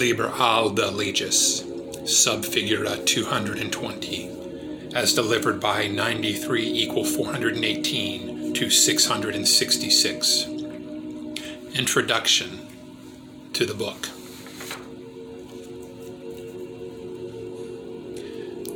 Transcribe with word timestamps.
Liber 0.00 0.30
AL 0.30 0.70
vel 0.70 0.92
Legis, 0.92 1.62
subfigura 2.04 3.04
220, 3.04 4.94
as 4.94 5.12
delivered 5.12 5.60
by 5.60 5.88
93 5.88 6.66
equal 6.66 7.04
418 7.04 8.54
to 8.54 8.70
666. 8.70 10.46
Introduction 11.74 12.66
to 13.52 13.66
the 13.66 13.74
book. 13.74 14.08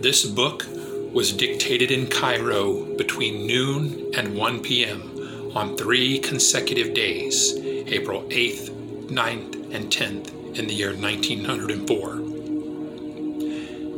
This 0.03 0.27
book 0.27 0.67
was 1.15 1.33
dictated 1.33 1.91
in 1.91 2.09
Cairo 2.09 2.95
between 2.97 3.47
noon 3.47 4.11
and 4.15 4.37
1 4.37 4.61
p.m. 4.61 5.51
on 5.57 5.75
three 5.79 6.19
consecutive 6.19 6.93
days, 6.93 7.55
April 7.57 8.25
8th, 8.25 8.69
9th, 9.09 9.75
and 9.75 9.91
10th 9.91 10.34
in 10.55 10.67
the 10.67 10.75
year 10.75 10.95
1904. 10.95 12.17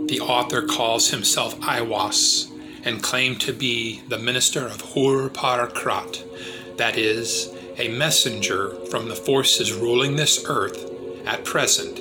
The 0.08 0.20
author 0.20 0.62
calls 0.62 1.10
himself 1.10 1.58
Aiwass 1.60 2.50
and 2.84 3.02
claimed 3.02 3.40
to 3.40 3.52
be 3.52 4.00
the 4.08 4.18
minister 4.18 4.66
of 4.66 4.80
Hoor-paar-kraat, 4.80 6.76
that 6.76 6.96
is, 6.96 7.52
a 7.78 7.88
messenger 7.88 8.76
from 8.86 9.08
the 9.08 9.16
forces 9.16 9.72
ruling 9.72 10.16
this 10.16 10.44
earth 10.48 10.90
at 11.26 11.44
present, 11.44 12.00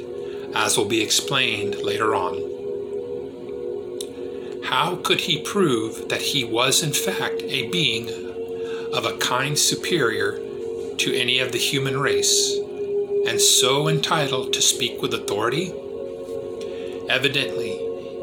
as 0.55 0.77
will 0.77 0.85
be 0.85 1.01
explained 1.01 1.75
later 1.81 2.13
on. 2.15 2.53
How 4.65 4.95
could 4.97 5.21
he 5.21 5.41
prove 5.41 6.09
that 6.09 6.21
he 6.21 6.43
was 6.43 6.81
in 6.83 6.93
fact 6.93 7.41
a 7.43 7.67
being 7.69 8.09
of 8.93 9.05
a 9.05 9.17
kind 9.17 9.57
superior 9.57 10.39
to 10.97 11.13
any 11.13 11.39
of 11.39 11.51
the 11.51 11.57
human 11.57 11.99
race, 11.99 12.57
and 13.27 13.41
so 13.41 13.87
entitled 13.87 14.53
to 14.53 14.61
speak 14.61 15.01
with 15.01 15.13
authority? 15.13 15.73
Evidently, 17.09 17.79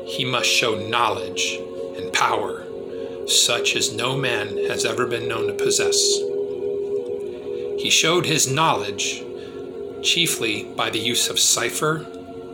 he 0.06 0.24
must 0.24 0.48
show 0.48 0.74
knowledge 0.74 1.58
and 1.96 2.12
power 2.12 2.66
such 3.26 3.76
as 3.76 3.94
no 3.94 4.16
man 4.16 4.56
has 4.68 4.84
ever 4.84 5.06
been 5.06 5.28
known 5.28 5.46
to 5.46 5.52
possess. 5.54 6.18
He 7.80 7.90
showed 7.90 8.26
his 8.26 8.50
knowledge 8.50 9.24
chiefly 10.02 10.64
by 10.76 10.90
the 10.90 10.98
use 10.98 11.28
of 11.28 11.38
cipher 11.38 12.06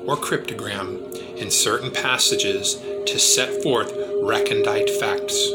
or 0.05 0.17
cryptogram 0.17 1.15
in 1.37 1.51
certain 1.51 1.91
passages 1.91 2.75
to 3.07 3.19
set 3.19 3.63
forth 3.63 3.93
recondite 4.23 4.91
facts, 4.91 5.51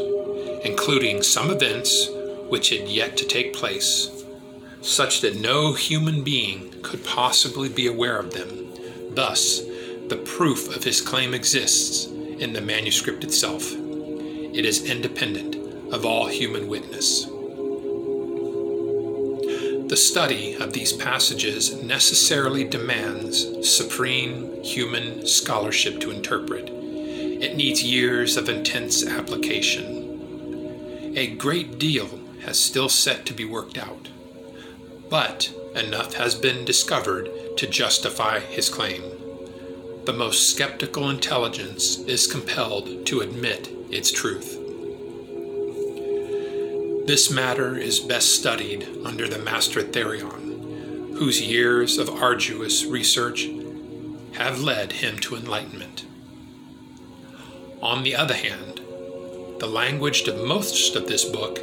including 0.64 1.22
some 1.22 1.50
events 1.50 2.10
which 2.50 2.70
had 2.70 2.88
yet 2.88 3.18
to 3.18 3.26
take 3.26 3.54
place, 3.54 4.10
such 4.84 5.22
that 5.22 5.40
no 5.40 5.74
human 5.74 6.24
being 6.24 6.74
could 6.82 7.04
possibly 7.04 7.70
be 7.70 7.88
aware 7.88 8.18
of 8.18 8.34
them. 8.34 8.70
Thus, 9.12 9.62
the 10.08 10.22
proof 10.24 10.76
of 10.76 10.84
his 10.84 11.02
claim 11.02 11.34
exists 11.34 12.06
in 12.06 12.54
the 12.54 12.62
manuscript 12.62 13.24
itself. 13.24 13.72
It 13.74 14.66
is 14.66 14.90
independent 14.90 15.56
of 15.94 16.06
all 16.06 16.28
human 16.28 16.68
witness. 16.68 17.26
The 19.90 19.98
study 19.98 20.56
of 20.56 20.74
these 20.74 20.92
passages 20.92 21.82
necessarily 21.84 22.64
demands 22.64 23.70
supreme 23.70 24.64
human 24.64 25.28
scholarship 25.28 26.00
to 26.02 26.12
interpret. 26.12 26.70
It 26.70 27.56
needs 27.56 27.84
years 27.84 28.38
of 28.38 28.50
intense 28.50 29.06
application. 29.06 31.14
A 31.16 31.36
great 31.36 31.78
deal 31.78 32.10
has 32.44 32.60
still 32.60 32.90
set 32.90 33.26
to 33.28 33.34
be 33.34 33.46
worked 33.46 33.78
out, 33.78 34.10
but 35.14 35.54
enough 35.76 36.16
has 36.16 36.34
been 36.34 36.66
discovered 36.66 37.30
to 37.56 37.68
justify 37.68 38.40
his 38.40 38.68
claim. 38.68 39.04
The 40.06 40.12
most 40.12 40.50
skeptical 40.50 41.08
intelligence 41.12 42.00
is 42.00 42.26
compelled 42.26 43.06
to 43.06 43.20
admit 43.20 43.70
its 43.92 44.12
truth. 44.12 44.58
This 47.06 47.30
matter 47.30 47.78
is 47.78 48.00
best 48.00 48.34
studied 48.34 48.88
under 49.06 49.28
the 49.28 49.38
Master 49.38 49.84
Therion, 49.84 51.16
whose 51.20 51.40
years 51.40 52.00
of 52.00 52.10
arduous 52.10 52.84
research 52.84 53.48
have 54.32 54.64
led 54.64 54.94
him 54.94 55.20
to 55.20 55.36
enlightenment. 55.36 56.08
On 57.84 58.02
the 58.02 58.16
other 58.16 58.34
hand, 58.34 58.82
the 59.60 59.70
language 59.70 60.28
of 60.28 60.44
most 60.44 60.96
of 60.96 61.06
this 61.06 61.24
book 61.24 61.60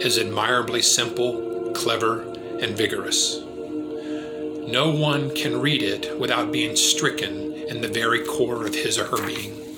is 0.00 0.16
admirably 0.16 0.80
simple, 0.80 1.70
clever, 1.74 2.36
and 2.60 2.76
vigorous. 2.76 3.40
No 3.40 4.90
one 4.90 5.34
can 5.34 5.60
read 5.60 5.82
it 5.82 6.18
without 6.18 6.52
being 6.52 6.76
stricken 6.76 7.52
in 7.54 7.80
the 7.80 7.88
very 7.88 8.24
core 8.24 8.66
of 8.66 8.74
his 8.74 8.98
or 8.98 9.06
her 9.06 9.26
being 9.26 9.68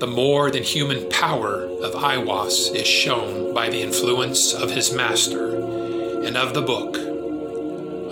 the 0.00 0.06
more 0.06 0.50
than 0.50 0.62
human 0.62 1.08
power 1.08 1.62
of 1.62 1.94
Aiwass 1.94 2.74
is 2.74 2.86
shown 2.86 3.54
by 3.54 3.70
the 3.70 3.80
influence 3.80 4.52
of 4.52 4.70
his 4.70 4.92
master 4.92 5.56
and 6.22 6.36
of 6.36 6.52
the 6.52 6.60
book 6.60 6.96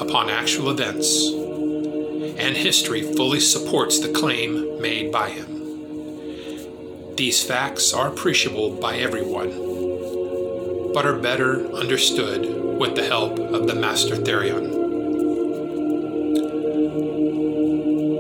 upon 0.00 0.30
actual 0.30 0.70
events, 0.70 1.28
and 1.28 2.56
history 2.56 3.02
fully 3.02 3.40
supports 3.40 4.00
the 4.00 4.12
claim 4.12 4.80
made 4.80 5.12
by 5.12 5.28
him. 5.28 7.16
These 7.16 7.44
facts 7.44 7.92
are 7.92 8.08
appreciable 8.08 8.80
by 8.80 8.96
everyone, 8.96 9.50
but 10.94 11.04
are 11.04 11.18
better 11.18 11.66
understood 11.72 12.78
with 12.78 12.94
the 12.94 13.04
help 13.04 13.38
of 13.40 13.66
the 13.66 13.74
Master 13.74 14.14
Therion. 14.14 14.70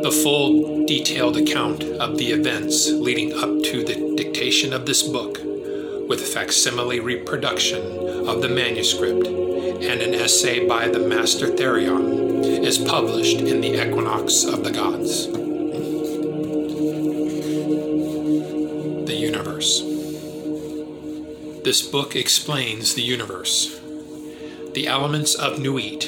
The 0.02 0.10
full, 0.10 0.84
detailed 0.84 1.36
account 1.36 1.84
of 1.84 2.18
the 2.18 2.32
events 2.32 2.90
leading 2.90 3.32
up 3.32 3.62
to 3.70 3.84
the 3.84 4.16
dictation 4.16 4.72
of 4.72 4.84
this 4.84 5.02
book, 5.02 5.38
with 6.08 6.20
facsimile 6.20 7.00
reproduction 7.00 7.80
of 8.28 8.42
the 8.42 8.48
manuscript 8.48 9.26
and 9.26 10.02
an 10.02 10.14
essay 10.14 10.66
by 10.66 10.88
the 10.88 10.98
Master 10.98 11.46
Therion, 11.46 12.44
is 12.64 12.76
published 12.76 13.38
in 13.38 13.60
the 13.60 13.80
Equinox 13.80 14.44
of 14.44 14.64
the 14.64 14.72
Gods. 14.72 15.43
This 21.64 21.80
book 21.80 22.14
explains 22.14 22.92
the 22.92 23.00
universe, 23.00 23.80
the 24.74 24.86
elements 24.86 25.34
of 25.34 25.58
Nuit, 25.58 26.02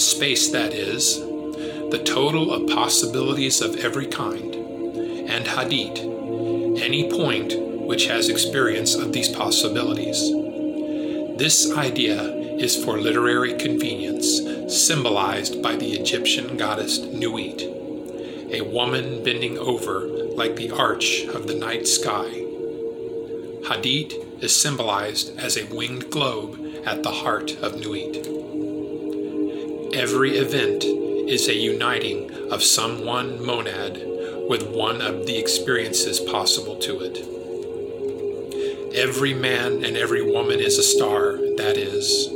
space 0.00 0.50
that 0.50 0.74
is, 0.74 1.20
the 1.20 2.02
total 2.04 2.52
of 2.52 2.68
possibilities 2.68 3.60
of 3.60 3.76
every 3.76 4.08
kind, 4.08 4.56
and 4.56 5.46
Hadit, 5.46 6.00
any 6.82 7.08
point 7.08 7.54
which 7.56 8.08
has 8.08 8.28
experience 8.28 8.96
of 8.96 9.12
these 9.12 9.28
possibilities. 9.28 10.18
This 11.38 11.70
idea 11.76 12.20
is 12.58 12.84
for 12.84 12.98
literary 12.98 13.56
convenience, 13.58 14.40
symbolized 14.76 15.62
by 15.62 15.76
the 15.76 15.92
Egyptian 15.92 16.56
goddess 16.56 16.98
Nuit, 16.98 17.62
a 18.52 18.62
woman 18.62 19.22
bending 19.22 19.56
over 19.56 20.00
like 20.00 20.56
the 20.56 20.72
arch 20.72 21.26
of 21.26 21.46
the 21.46 21.54
night 21.54 21.86
sky. 21.86 22.28
Hadit 23.62 24.24
is 24.40 24.54
symbolized 24.54 25.36
as 25.38 25.56
a 25.56 25.66
winged 25.74 26.10
globe 26.10 26.58
at 26.86 27.02
the 27.02 27.10
heart 27.10 27.56
of 27.56 27.80
Nuit. 27.80 28.26
Every 29.94 30.36
event 30.36 30.84
is 30.84 31.48
a 31.48 31.54
uniting 31.54 32.30
of 32.50 32.62
some 32.62 33.04
one 33.04 33.44
monad 33.44 34.02
with 34.48 34.68
one 34.70 35.02
of 35.02 35.26
the 35.26 35.36
experiences 35.36 36.20
possible 36.20 36.76
to 36.76 37.00
it. 37.00 37.18
Every 38.94 39.34
man 39.34 39.84
and 39.84 39.96
every 39.96 40.22
woman 40.22 40.60
is 40.60 40.78
a 40.78 40.82
star, 40.82 41.36
that 41.56 41.76
is, 41.76 42.28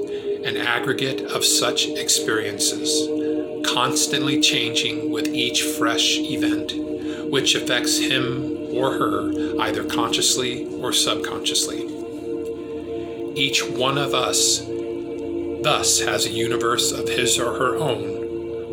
an 0.45 0.57
aggregate 0.57 1.23
of 1.23 1.45
such 1.45 1.87
experiences, 1.89 3.09
constantly 3.67 4.41
changing 4.41 5.11
with 5.11 5.29
each 5.29 5.63
fresh 5.63 6.19
event, 6.19 6.73
which 7.31 7.55
affects 7.55 7.99
him 7.99 8.75
or 8.75 8.93
her 8.99 9.61
either 9.63 9.85
consciously 9.85 10.67
or 10.83 10.93
subconsciously. 10.93 11.92
Each 13.35 13.63
one 13.65 13.99
of 13.99 14.15
us 14.15 14.59
thus 15.63 16.01
has 16.01 16.27
a 16.27 16.31
universe 16.31 16.93
of 16.93 17.09
his 17.09 17.39
or 17.39 17.57
her 17.59 17.77
own 17.77 18.23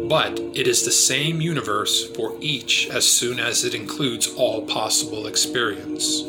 but 0.09 0.39
it 0.55 0.67
is 0.67 0.83
the 0.83 0.91
same 0.91 1.39
universe 1.39 2.07
for 2.15 2.35
each 2.41 2.89
as 2.89 3.05
soon 3.05 3.39
as 3.39 3.63
it 3.63 3.75
includes 3.75 4.27
all 4.35 4.65
possible 4.65 5.27
experience. 5.27 6.23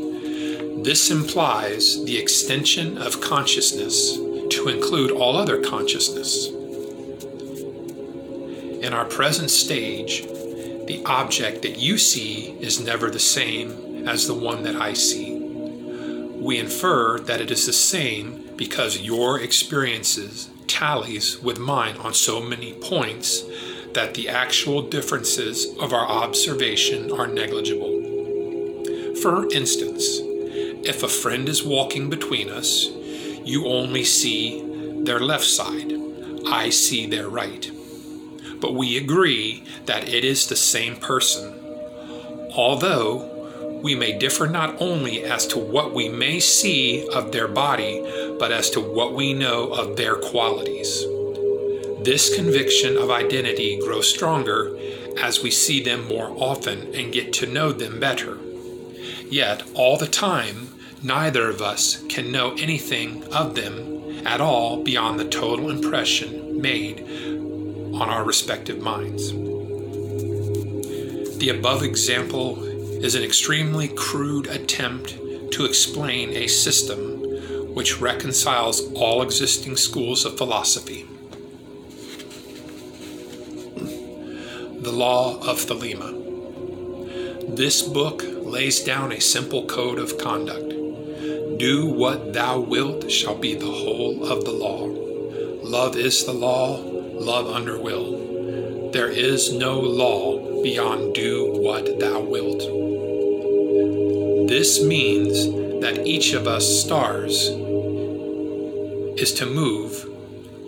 This 0.85 1.11
implies 1.11 2.05
the 2.05 2.19
extension 2.19 2.99
of 2.99 3.23
consciousness 3.23 4.17
to 4.17 4.69
include 4.69 5.11
all 5.11 5.35
other 5.35 5.63
consciousness. 5.63 6.49
In 8.83 8.93
our 8.93 9.07
present 9.07 9.51
stage, 9.51 10.27
the 10.87 11.03
object 11.07 11.63
that 11.63 11.79
you 11.79 11.97
see 11.97 12.51
is 12.61 12.85
never 12.85 13.11
the 13.11 13.19
same 13.19 14.07
as 14.07 14.27
the 14.27 14.35
one 14.35 14.63
that 14.65 14.77
I 14.77 14.93
see. 14.93 15.30
We 16.41 16.59
infer 16.59 17.19
that 17.21 17.43
it 17.43 17.51
is 17.51 17.67
the 17.67 17.73
same 17.73 18.49
because 18.57 19.03
your 19.03 19.39
experiences 19.41 20.49
tallies 20.67 21.39
with 21.43 21.59
mine 21.59 21.97
on 21.99 22.15
so 22.15 22.41
many 22.41 22.73
points 22.73 23.45
that 23.93 24.15
the 24.15 24.29
actual 24.29 24.81
differences 24.81 25.67
of 25.79 25.93
our 25.93 26.07
observation 26.07 27.13
are 27.13 27.27
negligible. 27.27 28.01
For 29.21 29.53
instance, 29.53 30.19
if 30.83 31.03
a 31.03 31.09
friend 31.09 31.47
is 31.47 31.63
walking 31.63 32.09
between 32.09 32.49
us, 32.49 32.89
you 33.45 33.67
only 33.67 34.05
see 34.05 34.63
their 35.05 35.21
left 35.21 35.45
side, 35.45 35.93
I 36.47 36.71
see 36.71 37.07
their 37.07 37.29
right. 37.29 37.71
But 38.61 38.75
we 38.75 38.97
agree 38.97 39.65
that 39.85 40.09
it 40.09 40.25
is 40.25 40.47
the 40.47 40.57
same 40.57 40.97
person, 40.97 41.53
although 42.55 43.40
we 43.83 43.95
may 43.95 44.19
differ 44.19 44.47
not 44.47 44.81
only 44.81 45.25
as 45.25 45.47
to 45.49 45.59
what 45.59 45.95
we 45.95 46.09
may 46.09 46.41
see 46.41 47.09
of 47.09 47.33
their 47.33 47.49
body, 47.49 48.01
but 48.39 48.53
as 48.53 48.71
to 48.71 48.81
what 48.81 49.15
we 49.15 49.33
know 49.33 49.73
of 49.73 49.97
their 49.97 50.17
qualities. 50.17 51.05
This 52.03 52.35
conviction 52.35 52.97
of 52.97 53.11
identity 53.11 53.79
grows 53.79 54.09
stronger 54.09 54.77
as 55.21 55.43
we 55.43 55.51
see 55.51 55.83
them 55.83 56.09
more 56.09 56.31
often 56.31 56.95
and 56.95 57.13
get 57.13 57.33
to 57.35 57.47
know 57.47 57.73
them 57.73 58.01
better. 58.01 58.39
Yet, 59.29 59.63
all 59.75 59.97
the 59.97 60.07
time, 60.07 60.75
neither 61.03 61.49
of 61.49 61.61
us 61.61 62.03
can 62.09 62.33
know 62.33 62.55
anything 62.59 63.25
of 63.33 63.55
them 63.55 64.27
at 64.27 64.41
all 64.41 64.83
beyond 64.83 65.19
the 65.19 65.29
total 65.29 65.71
impression 65.71 66.61
made 66.61 67.01
on 67.95 68.09
our 68.09 68.25
respective 68.25 68.81
minds. 68.81 69.33
The 71.39 71.49
above 71.51 71.83
example 71.83 72.70
is 73.03 73.15
an 73.15 73.23
extremely 73.23 73.89
crude 73.89 74.47
attempt 74.49 75.17
to 75.53 75.65
explain 75.65 76.31
a 76.31 76.47
system 76.47 77.75
which 77.75 77.99
reconciles 77.99 78.93
all 78.93 79.23
existing 79.23 79.75
schools 79.75 80.27
of 80.27 80.37
philosophy. 80.37 81.07
The 84.83 84.93
Law 84.93 85.39
of 85.39 85.59
Thelema. 85.59 87.57
This 87.57 87.81
book 87.81 88.23
lays 88.27 88.81
down 88.81 89.13
a 89.13 89.21
simple 89.21 89.65
code 89.65 89.99
of 89.99 90.19
conduct. 90.19 90.69
Do 91.59 91.87
what 91.87 92.35
thou 92.35 92.61
wilt 92.61 93.11
shall 93.11 93.37
be 93.37 93.55
the 93.55 93.65
whole 93.65 94.27
of 94.31 94.45
the 94.45 94.53
law. 94.53 94.85
Love 95.63 95.97
is 95.97 96.27
the 96.27 96.35
law, 96.35 96.77
love 96.79 97.47
under 97.47 97.81
will. 97.81 98.91
There 98.93 99.09
is 99.09 99.55
no 99.55 99.81
law 99.81 100.63
beyond 100.63 101.15
do 101.15 101.51
what 101.53 101.99
thou 101.99 102.21
wilt. 102.21 102.90
This 104.51 104.83
means 104.83 105.47
that 105.81 106.09
each 106.09 106.33
of 106.33 106.49
us 106.49 106.67
stars 106.83 107.51
is 109.17 109.33
to 109.35 109.47
move 109.47 110.05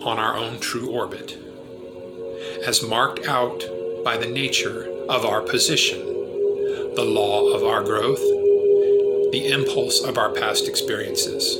on 0.05 0.17
our 0.17 0.37
own 0.37 0.61
true 0.61 0.89
orbit, 0.89 1.37
as 2.65 2.81
marked 2.81 3.27
out 3.27 3.61
by 4.05 4.15
the 4.15 4.25
nature 4.25 4.85
of 5.09 5.25
our 5.25 5.41
position 5.41 5.99
the 6.95 7.03
law 7.03 7.49
of 7.49 7.65
our 7.65 7.83
growth, 7.83 8.21
the 9.33 9.49
impulse 9.51 10.01
of 10.01 10.17
our 10.17 10.29
past 10.31 10.69
experiences. 10.69 11.57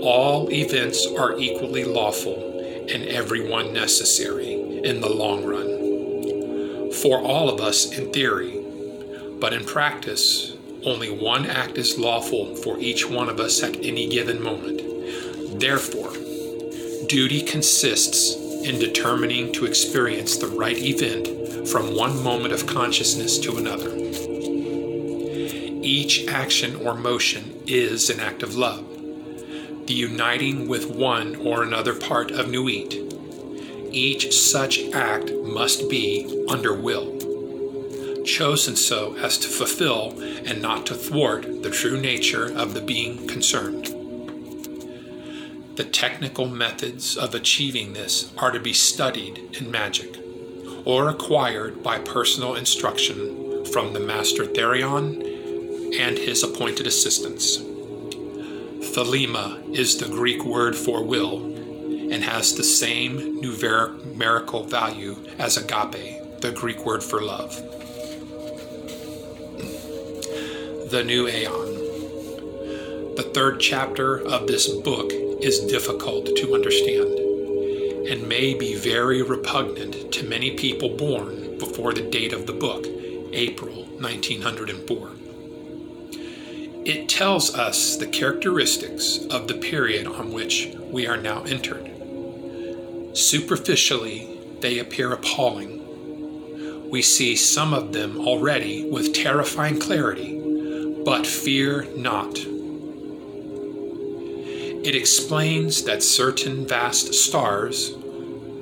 All 0.00 0.50
events 0.50 1.06
are 1.18 1.38
equally 1.38 1.84
lawful 1.84 2.88
and 2.90 3.04
every 3.04 3.46
one 3.46 3.74
necessary 3.74 4.54
in 4.82 5.02
the 5.02 5.12
long 5.12 5.44
run. 5.44 6.90
For 6.92 7.20
all 7.20 7.50
of 7.50 7.60
us 7.60 7.92
in 7.92 8.14
theory, 8.14 8.64
but 9.38 9.52
in 9.52 9.66
practice, 9.66 10.54
only 10.84 11.10
one 11.10 11.46
act 11.46 11.76
is 11.76 11.98
lawful 11.98 12.54
for 12.56 12.78
each 12.78 13.08
one 13.08 13.28
of 13.28 13.40
us 13.40 13.62
at 13.62 13.76
any 13.76 14.08
given 14.08 14.42
moment. 14.42 14.80
Therefore, 15.58 16.12
duty 17.08 17.42
consists 17.42 18.34
in 18.62 18.78
determining 18.78 19.52
to 19.52 19.64
experience 19.64 20.36
the 20.36 20.46
right 20.46 20.78
event 20.78 21.68
from 21.68 21.96
one 21.96 22.22
moment 22.22 22.52
of 22.52 22.66
consciousness 22.66 23.38
to 23.38 23.56
another. 23.56 23.94
Each 25.82 26.26
action 26.28 26.76
or 26.76 26.94
motion 26.94 27.62
is 27.66 28.10
an 28.10 28.20
act 28.20 28.42
of 28.42 28.56
love, 28.56 28.86
the 29.86 29.94
uniting 29.94 30.68
with 30.68 30.86
one 30.94 31.36
or 31.36 31.62
another 31.62 31.94
part 31.94 32.30
of 32.30 32.50
Nuit. 32.50 32.94
Each 33.90 34.32
such 34.34 34.80
act 34.90 35.32
must 35.32 35.88
be 35.88 36.44
under 36.48 36.74
will, 36.74 37.17
chosen 38.28 38.76
so 38.76 39.16
as 39.16 39.38
to 39.38 39.48
fulfill 39.48 40.20
and 40.20 40.60
not 40.60 40.84
to 40.86 40.94
thwart 40.94 41.62
the 41.62 41.70
true 41.70 41.98
nature 41.98 42.44
of 42.44 42.74
the 42.74 42.80
being 42.80 43.26
concerned. 43.26 43.86
The 45.76 45.84
technical 45.84 46.46
methods 46.46 47.16
of 47.16 47.34
achieving 47.34 47.94
this 47.94 48.30
are 48.36 48.50
to 48.50 48.60
be 48.60 48.74
studied 48.74 49.56
in 49.58 49.70
magic 49.70 50.18
or 50.84 51.08
acquired 51.08 51.82
by 51.82 52.00
personal 52.00 52.54
instruction 52.54 53.64
from 53.66 53.92
the 53.92 54.00
Master 54.00 54.44
Therion 54.44 55.22
and 55.98 56.18
his 56.18 56.42
appointed 56.42 56.86
assistants. 56.86 57.56
Thelema 58.92 59.74
is 59.74 59.96
the 59.96 60.08
Greek 60.08 60.44
word 60.44 60.76
for 60.76 61.02
will 61.02 61.44
and 62.12 62.24
has 62.24 62.54
the 62.54 62.64
same 62.64 63.40
numerical 63.40 64.64
value 64.64 65.16
as 65.38 65.56
agape, 65.56 66.40
the 66.40 66.52
Greek 66.52 66.84
word 66.84 67.02
for 67.02 67.22
love. 67.22 67.77
The 70.90 71.04
New 71.04 71.28
Aeon. 71.28 73.14
The 73.16 73.30
third 73.34 73.60
chapter 73.60 74.22
of 74.22 74.46
this 74.46 74.68
book 74.68 75.12
is 75.12 75.60
difficult 75.60 76.34
to 76.36 76.54
understand 76.54 77.18
and 78.08 78.26
may 78.26 78.54
be 78.54 78.74
very 78.74 79.20
repugnant 79.20 80.10
to 80.12 80.26
many 80.26 80.52
people 80.52 80.96
born 80.96 81.58
before 81.58 81.92
the 81.92 82.08
date 82.08 82.32
of 82.32 82.46
the 82.46 82.54
book, 82.54 82.86
April 83.34 83.84
1904. 84.00 85.10
It 86.86 87.06
tells 87.06 87.54
us 87.54 87.96
the 87.96 88.06
characteristics 88.06 89.18
of 89.26 89.46
the 89.46 89.58
period 89.58 90.06
on 90.06 90.32
which 90.32 90.74
we 90.90 91.06
are 91.06 91.18
now 91.18 91.42
entered. 91.42 91.84
Superficially, 93.12 94.38
they 94.60 94.78
appear 94.78 95.12
appalling. 95.12 96.88
We 96.90 97.02
see 97.02 97.36
some 97.36 97.74
of 97.74 97.92
them 97.92 98.16
already 98.26 98.88
with 98.88 99.12
terrifying 99.12 99.78
clarity, 99.78 100.37
but 101.04 101.26
fear 101.26 101.86
not. 101.96 102.38
It 104.84 104.94
explains 104.94 105.82
that 105.84 106.02
certain 106.02 106.66
vast 106.66 107.12
stars, 107.12 107.92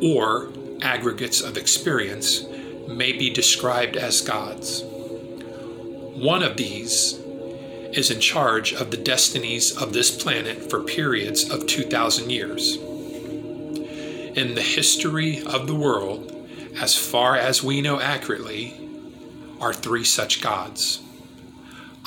or 0.02 0.50
aggregates 0.82 1.40
of 1.40 1.56
experience, 1.56 2.44
may 2.88 3.12
be 3.12 3.30
described 3.30 3.96
as 3.96 4.20
gods. 4.22 4.82
One 4.82 6.42
of 6.42 6.56
these 6.56 7.20
is 7.92 8.11
in 8.11 8.20
charge 8.20 8.72
of 8.72 8.90
the 8.90 8.96
destinies 8.96 9.76
of 9.76 9.92
this 9.92 10.11
planet 10.11 10.70
for 10.70 10.82
periods 10.82 11.49
of 11.50 11.66
2,000 11.66 12.30
years. 12.30 12.76
In 14.37 14.54
the 14.54 14.62
history 14.62 15.42
of 15.44 15.66
the 15.66 15.75
world, 15.75 16.32
as 16.80 16.96
far 16.96 17.37
as 17.37 17.62
we 17.62 17.80
know 17.80 18.00
accurately, 18.00 18.75
are 19.61 19.72
three 19.72 20.04
such 20.04 20.42
gods 20.42 21.00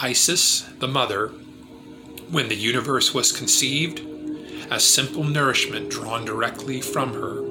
Isis, 0.01 0.61
the 0.79 0.87
mother, 0.87 1.27
when 2.31 2.47
the 2.47 2.55
universe 2.55 3.13
was 3.13 3.33
conceived, 3.33 3.99
as 4.71 4.85
simple 4.85 5.25
nourishment 5.25 5.89
drawn 5.89 6.23
directly 6.23 6.79
from 6.79 7.13
her. 7.15 7.41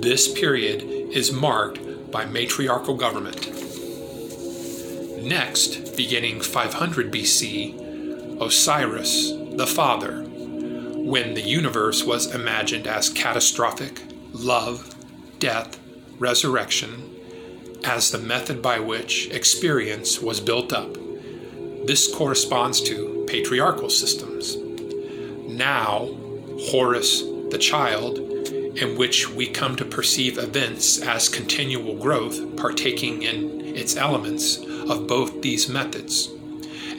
This 0.00 0.32
period 0.32 0.82
is 0.82 1.30
marked 1.30 2.10
by 2.10 2.24
matriarchal 2.24 2.96
government. 2.96 3.46
Next, 5.22 5.96
beginning 5.96 6.40
500 6.40 7.12
BC, 7.12 8.40
Osiris, 8.42 9.30
the 9.52 9.66
Father, 9.66 10.24
when 10.24 11.34
the 11.34 11.42
universe 11.42 12.02
was 12.02 12.34
imagined 12.34 12.88
as 12.88 13.08
catastrophic, 13.10 14.02
love, 14.32 14.92
death, 15.38 15.78
resurrection, 16.18 17.14
as 17.84 18.10
the 18.10 18.18
method 18.18 18.60
by 18.60 18.80
which 18.80 19.28
experience 19.30 20.20
was 20.20 20.40
built 20.40 20.72
up. 20.72 20.96
This 21.90 22.06
corresponds 22.06 22.80
to 22.82 23.24
patriarchal 23.26 23.90
systems. 23.90 24.56
Now, 25.48 26.08
Horus, 26.70 27.22
the 27.50 27.58
child, 27.58 28.20
in 28.20 28.96
which 28.96 29.28
we 29.28 29.48
come 29.48 29.74
to 29.74 29.84
perceive 29.84 30.38
events 30.38 31.00
as 31.02 31.28
continual 31.28 31.96
growth, 31.96 32.56
partaking 32.56 33.24
in 33.24 33.74
its 33.74 33.96
elements, 33.96 34.58
of 34.88 35.08
both 35.08 35.42
these 35.42 35.68
methods 35.68 36.28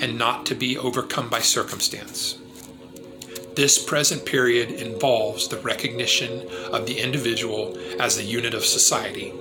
and 0.01 0.17
not 0.17 0.45
to 0.48 0.55
be 0.55 0.77
overcome 0.77 1.29
by 1.29 1.39
circumstance. 1.39 2.38
This 3.55 3.81
present 3.81 4.25
period 4.25 4.71
involves 4.71 5.48
the 5.48 5.62
recognition 5.62 6.50
of 6.74 6.86
the 6.86 7.00
individual 7.00 7.77
as 7.98 8.17
a 8.17 8.24
unit 8.24 8.53
of 8.53 8.65
society. 8.65 9.31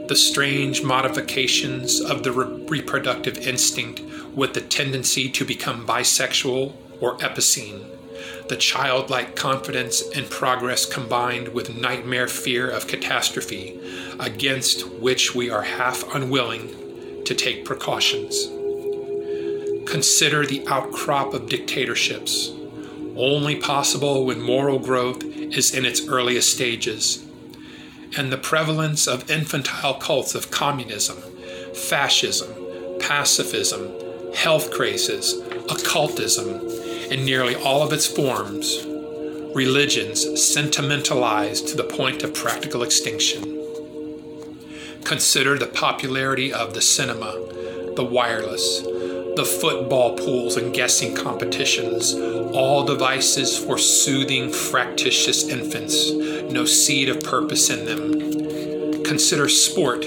the 0.08 0.16
strange 0.16 0.82
modifications 0.82 2.00
of 2.00 2.22
the 2.22 2.32
re- 2.32 2.64
reproductive 2.68 3.38
instinct 3.38 4.00
with 4.34 4.54
the 4.54 4.60
tendency 4.60 5.28
to 5.28 5.44
become 5.44 5.86
bisexual 5.86 6.72
or 7.00 7.18
epicene, 7.18 7.84
the 8.48 8.56
childlike 8.56 9.34
confidence 9.34 10.02
in 10.10 10.24
progress 10.26 10.86
combined 10.86 11.48
with 11.48 11.76
nightmare 11.76 12.28
fear 12.28 12.70
of 12.70 12.86
catastrophe, 12.86 13.80
against 14.20 14.88
which 14.88 15.34
we 15.34 15.50
are 15.50 15.62
half 15.62 16.04
unwilling 16.14 17.24
to 17.24 17.34
take 17.34 17.64
precautions. 17.64 18.46
Consider 19.90 20.46
the 20.46 20.64
outcrop 20.68 21.34
of 21.34 21.48
dictatorships, 21.48 22.52
only 23.16 23.56
possible 23.56 24.24
when 24.26 24.40
moral 24.40 24.78
growth 24.78 25.24
is 25.24 25.74
in 25.74 25.84
its 25.84 26.06
earliest 26.06 26.52
stages 26.52 27.25
and 28.16 28.32
the 28.32 28.38
prevalence 28.38 29.06
of 29.06 29.30
infantile 29.30 29.94
cults 29.94 30.34
of 30.34 30.50
communism, 30.50 31.18
fascism, 31.74 32.50
pacifism, 32.98 33.90
health 34.34 34.70
crazes, 34.70 35.34
occultism, 35.70 36.48
in 37.10 37.24
nearly 37.24 37.54
all 37.54 37.82
of 37.82 37.92
its 37.92 38.06
forms, 38.06 38.84
religions 39.54 40.42
sentimentalized 40.42 41.68
to 41.68 41.76
the 41.76 41.84
point 41.84 42.22
of 42.22 42.34
practical 42.34 42.82
extinction. 42.82 43.42
Consider 45.04 45.56
the 45.56 45.66
popularity 45.66 46.52
of 46.52 46.74
the 46.74 46.82
cinema, 46.82 47.32
the 47.94 48.04
wireless, 48.04 48.80
the 49.36 49.44
football 49.60 50.16
pools 50.16 50.56
and 50.56 50.74
guessing 50.74 51.14
competitions, 51.14 52.14
all 52.52 52.84
devices 52.84 53.56
for 53.56 53.78
soothing 53.78 54.50
fractious 54.50 55.48
infants, 55.48 56.10
no 56.50 56.64
seed 56.64 57.08
of 57.08 57.22
purpose 57.22 57.70
in 57.70 57.84
them. 57.84 59.04
Consider 59.04 59.48
sport, 59.48 60.02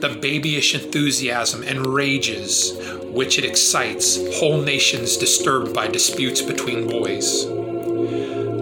the 0.00 0.18
babyish 0.20 0.74
enthusiasm 0.74 1.62
and 1.62 1.86
rages 1.86 2.78
which 3.04 3.38
it 3.38 3.44
excites 3.44 4.16
whole 4.38 4.60
nations 4.60 5.16
disturbed 5.16 5.74
by 5.74 5.88
disputes 5.88 6.40
between 6.40 6.88
boys. 6.88 7.44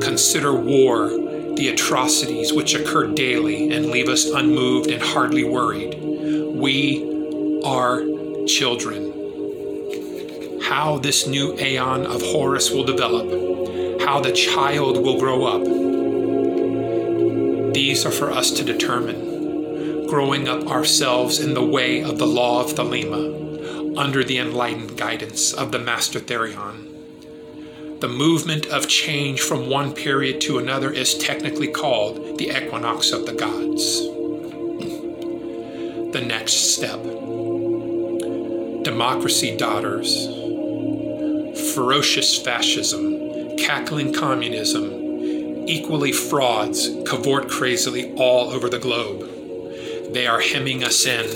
Consider 0.02 0.54
war, 0.54 1.08
the 1.56 1.70
atrocities 1.72 2.52
which 2.52 2.74
occur 2.74 3.08
daily 3.08 3.70
and 3.72 3.86
leave 3.86 4.08
us 4.08 4.26
unmoved 4.26 4.90
and 4.90 5.02
hardly 5.02 5.44
worried. 5.44 5.98
We 6.54 7.62
are 7.64 8.04
children 8.46 9.16
how 10.66 10.98
this 10.98 11.28
new 11.28 11.56
aeon 11.60 12.04
of 12.06 12.20
Horus 12.22 12.72
will 12.72 12.82
develop, 12.82 14.00
how 14.00 14.20
the 14.20 14.32
child 14.32 15.00
will 15.00 15.18
grow 15.18 15.44
up. 15.44 15.75
These 17.76 18.06
are 18.06 18.10
for 18.10 18.30
us 18.30 18.52
to 18.52 18.64
determine, 18.64 20.06
growing 20.06 20.48
up 20.48 20.66
ourselves 20.66 21.38
in 21.38 21.52
the 21.52 21.62
way 21.62 22.02
of 22.02 22.16
the 22.16 22.26
law 22.26 22.64
of 22.64 22.74
Thelema, 22.74 23.98
under 23.98 24.24
the 24.24 24.38
enlightened 24.38 24.96
guidance 24.96 25.52
of 25.52 25.72
the 25.72 25.78
Master 25.78 26.18
Therion. 26.18 28.00
The 28.00 28.08
movement 28.08 28.64
of 28.64 28.88
change 28.88 29.42
from 29.42 29.68
one 29.68 29.92
period 29.92 30.40
to 30.40 30.56
another 30.56 30.90
is 30.90 31.18
technically 31.18 31.68
called 31.68 32.38
the 32.38 32.48
equinox 32.48 33.12
of 33.12 33.26
the 33.26 33.34
gods. 33.34 34.00
The 36.14 36.24
next 36.26 36.54
step 36.76 37.02
democracy 38.84 39.54
daughters 39.54 40.26
ferocious 41.74 42.38
fascism, 42.38 43.58
cackling 43.58 44.14
communism, 44.14 44.95
equally 45.66 46.12
frauds 46.12 46.88
cavort 47.06 47.48
crazily 47.50 48.14
all 48.14 48.50
over 48.50 48.68
the 48.68 48.78
globe. 48.78 49.20
They 50.12 50.26
are 50.26 50.40
hemming 50.40 50.84
us 50.84 51.04
in. 51.06 51.26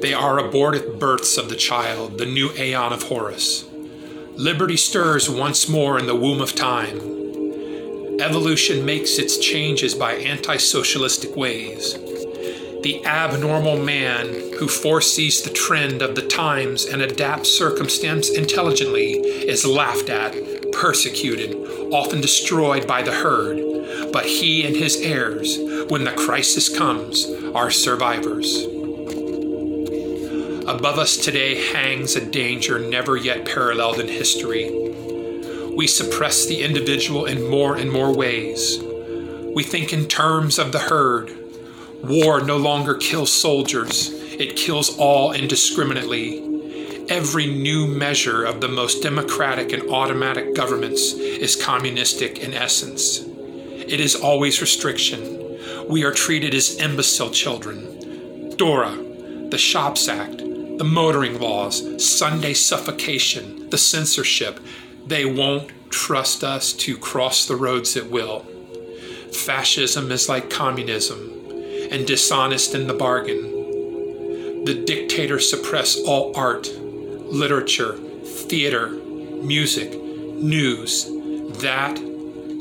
They 0.00 0.14
are 0.14 0.38
abortive 0.38 0.98
births 0.98 1.36
of 1.36 1.48
the 1.48 1.56
child, 1.56 2.18
the 2.18 2.26
new 2.26 2.50
aeon 2.52 2.92
of 2.92 3.04
Horus. 3.04 3.64
Liberty 4.36 4.76
stirs 4.76 5.28
once 5.28 5.68
more 5.68 5.98
in 5.98 6.06
the 6.06 6.14
womb 6.14 6.40
of 6.40 6.54
time. 6.54 6.98
Evolution 8.20 8.84
makes 8.84 9.18
its 9.18 9.38
changes 9.38 9.94
by 9.94 10.14
anti 10.14 10.56
socialistic 10.56 11.34
ways 11.36 11.98
the 12.82 13.04
abnormal 13.04 13.76
man 13.76 14.26
who 14.58 14.68
foresees 14.68 15.42
the 15.42 15.50
trend 15.50 16.00
of 16.00 16.14
the 16.14 16.26
times 16.26 16.84
and 16.84 17.02
adapts 17.02 17.50
circumstance 17.50 18.30
intelligently 18.30 19.14
is 19.14 19.66
laughed 19.66 20.08
at, 20.08 20.32
persecuted, 20.78 21.54
often 21.92 22.20
destroyed 22.20 22.86
by 22.86 23.02
the 23.02 23.12
herd. 23.12 24.12
But 24.12 24.26
he 24.26 24.66
and 24.66 24.76
his 24.76 24.96
heirs, 24.96 25.58
when 25.88 26.04
the 26.04 26.12
crisis 26.12 26.68
comes, 26.68 27.26
are 27.54 27.70
survivors. 27.70 28.64
Above 30.66 30.98
us 30.98 31.16
today 31.16 31.72
hangs 31.72 32.14
a 32.14 32.24
danger 32.24 32.78
never 32.78 33.16
yet 33.16 33.44
paralleled 33.46 33.98
in 33.98 34.08
history. 34.08 34.70
We 35.76 35.86
suppress 35.86 36.46
the 36.46 36.62
individual 36.62 37.26
in 37.26 37.48
more 37.48 37.76
and 37.76 37.90
more 37.90 38.14
ways. 38.14 38.78
We 39.54 39.62
think 39.62 39.92
in 39.92 40.06
terms 40.06 40.58
of 40.58 40.72
the 40.72 40.78
herd, 40.78 41.34
War 42.02 42.40
no 42.40 42.56
longer 42.56 42.94
kills 42.94 43.32
soldiers, 43.32 44.12
it 44.38 44.54
kills 44.54 44.96
all 44.98 45.32
indiscriminately. 45.32 46.47
Every 47.08 47.46
new 47.46 47.86
measure 47.86 48.44
of 48.44 48.60
the 48.60 48.68
most 48.68 49.02
democratic 49.02 49.72
and 49.72 49.88
automatic 49.90 50.54
governments 50.54 51.14
is 51.14 51.56
communistic 51.56 52.40
in 52.40 52.52
essence. 52.52 53.20
It 53.24 53.98
is 53.98 54.14
always 54.14 54.60
restriction. 54.60 55.58
We 55.88 56.04
are 56.04 56.12
treated 56.12 56.54
as 56.54 56.76
imbecile 56.76 57.30
children. 57.30 58.54
DORA, 58.58 58.94
the 59.48 59.56
Shops 59.56 60.06
Act, 60.06 60.36
the 60.36 60.84
motoring 60.84 61.40
laws, 61.40 61.82
Sunday 62.04 62.52
suffocation, 62.52 63.70
the 63.70 63.78
censorship, 63.78 64.60
they 65.06 65.24
won't 65.24 65.70
trust 65.90 66.44
us 66.44 66.74
to 66.74 66.98
cross 66.98 67.46
the 67.46 67.56
roads 67.56 67.96
at 67.96 68.10
will. 68.10 68.40
Fascism 69.32 70.12
is 70.12 70.28
like 70.28 70.50
communism 70.50 71.32
and 71.90 72.06
dishonest 72.06 72.74
in 72.74 72.86
the 72.86 72.92
bargain. 72.92 74.64
The 74.66 74.84
dictators 74.84 75.48
suppress 75.48 75.98
all 75.98 76.36
art, 76.36 76.68
literature, 77.30 77.96
theater, 78.24 78.88
music, 78.88 80.00
news, 80.00 81.04
that 81.60 81.96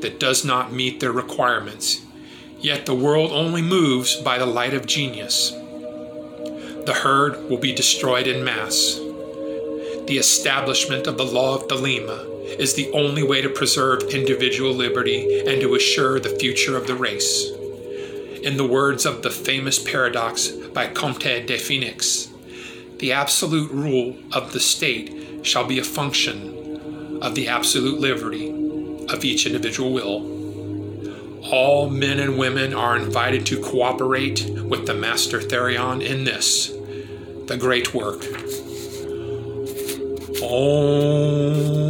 that 0.01 0.19
does 0.19 0.45
not 0.45 0.71
meet 0.71 0.99
their 0.99 1.11
requirements. 1.11 2.01
Yet 2.59 2.85
the 2.85 2.95
world 2.95 3.31
only 3.31 3.61
moves 3.61 4.15
by 4.15 4.37
the 4.37 4.45
light 4.45 4.73
of 4.73 4.85
genius. 4.85 5.51
The 5.51 6.99
herd 7.03 7.49
will 7.49 7.57
be 7.57 7.73
destroyed 7.73 8.27
in 8.27 8.43
mass. 8.43 8.95
The 10.07 10.17
establishment 10.19 11.07
of 11.07 11.17
the 11.17 11.25
law 11.25 11.55
of 11.55 11.67
Thelema 11.67 12.25
is 12.59 12.75
the 12.75 12.91
only 12.91 13.23
way 13.23 13.41
to 13.41 13.49
preserve 13.49 14.03
individual 14.03 14.73
liberty 14.73 15.41
and 15.47 15.59
to 15.61 15.75
assure 15.75 16.19
the 16.19 16.37
future 16.39 16.77
of 16.77 16.87
the 16.87 16.95
race 16.95 17.51
in 18.47 18.55
the 18.55 18.67
words 18.67 19.05
of 19.05 19.23
the 19.23 19.29
famous 19.29 19.79
paradox 19.79 20.49
by 20.49 20.87
Comte 20.87 21.45
de 21.45 21.57
Fénix, 21.57 22.31
the 22.99 23.11
absolute 23.11 23.71
rule 23.71 24.15
of 24.31 24.53
the 24.53 24.59
state 24.59 25.45
shall 25.45 25.65
be 25.65 25.79
a 25.79 25.83
function 25.83 27.19
of 27.21 27.35
the 27.35 27.47
absolute 27.47 27.99
liberty 27.99 28.49
of 29.09 29.23
each 29.23 29.45
individual 29.45 29.93
will. 29.93 30.37
All 31.51 31.89
men 31.89 32.19
and 32.19 32.37
women 32.37 32.73
are 32.73 32.97
invited 32.97 33.45
to 33.47 33.61
cooperate 33.61 34.49
with 34.63 34.85
the 34.85 34.93
Master 34.93 35.39
Therion 35.39 36.05
in 36.05 36.25
this, 36.25 36.73
the 37.45 37.57
great 37.57 37.93
work. 37.93 38.23
Om. 40.41 41.86